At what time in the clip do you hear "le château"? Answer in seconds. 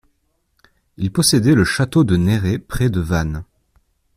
1.53-2.03